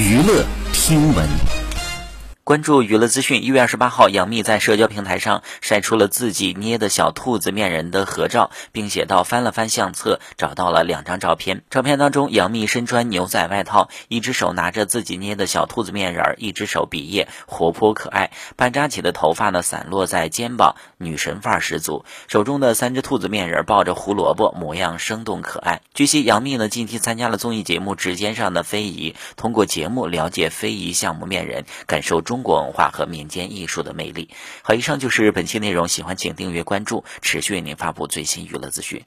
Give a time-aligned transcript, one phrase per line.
[0.00, 1.59] 娱乐听闻。
[2.50, 3.44] 关注娱乐资讯。
[3.44, 11.62] 一月二十八号，杨幂在社交平台上晒出了自己捏的小兔子面人的合照，并写道：“翻了翻相册，找到了两张照片。
[11.70, 18.32] 照片当中，杨幂身穿牛仔外套，一只手拿着自己捏的小兔子面人，一只手比耶，活泼可爱。
[18.56, 22.04] 半扎起的头发呢，散落在肩膀，女神范儿十足。
[22.26, 25.82] 手中的三只兔子面人抱着胡萝卜，模样生动可爱。
[25.94, 32.39] 据悉，杨幂呢近期参加了综艺节目《指尖上的非遗》，通过节目了解非遗项目面人，感受中。
[32.40, 34.30] 中国文化和民间艺术的魅力。
[34.62, 39.04] 好，以上就是本期内容，喜欢请订阅关注，持续为您发布最新娱乐资讯。